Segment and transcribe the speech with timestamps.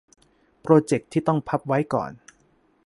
[0.61, 2.11] โปรเจกต์ที่ต้องพับไว้ก่อน